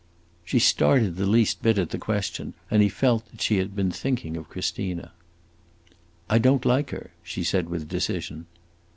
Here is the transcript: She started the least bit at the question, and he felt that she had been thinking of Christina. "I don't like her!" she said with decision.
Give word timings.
She 0.43 0.57
started 0.57 1.15
the 1.15 1.27
least 1.27 1.61
bit 1.61 1.77
at 1.77 1.91
the 1.91 1.99
question, 1.99 2.55
and 2.71 2.81
he 2.81 2.89
felt 2.89 3.29
that 3.29 3.39
she 3.39 3.57
had 3.57 3.75
been 3.75 3.91
thinking 3.91 4.35
of 4.35 4.49
Christina. 4.49 5.11
"I 6.27 6.39
don't 6.39 6.65
like 6.65 6.89
her!" 6.89 7.11
she 7.21 7.43
said 7.43 7.69
with 7.69 7.87
decision. 7.87 8.47